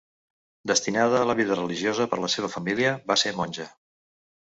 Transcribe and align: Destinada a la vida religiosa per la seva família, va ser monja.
Destinada 0.69 1.19
a 1.19 1.27
la 1.31 1.35
vida 1.39 1.57
religiosa 1.59 2.07
per 2.13 2.19
la 2.21 2.31
seva 2.37 2.49
família, 2.55 2.95
va 3.13 3.19
ser 3.25 3.35
monja. 3.41 3.67